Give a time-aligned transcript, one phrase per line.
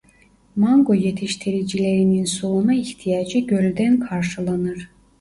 [0.55, 4.89] Mango yetiştiricilerinin sulama ihtiyacı gölden karşılanır.